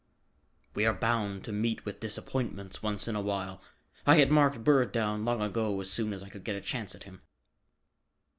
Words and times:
"We 0.73 0.87
are 0.87 0.95
bound 0.95 1.43
to 1.43 1.51
meet 1.51 1.85
with 1.85 1.99
disappointments 1.99 2.81
once 2.81 3.07
in 3.07 3.15
a 3.15 3.21
while. 3.21 3.61
I 4.03 4.15
had 4.15 4.31
marked 4.31 4.63
Bird 4.63 4.91
down 4.91 5.25
long 5.25 5.43
ago 5.43 5.79
as 5.79 5.91
soon 5.91 6.11
as 6.11 6.23
I 6.23 6.29
could 6.29 6.43
get 6.43 6.55
a 6.55 6.61
chance 6.61 6.95
at 6.95 7.03
him." 7.03 7.21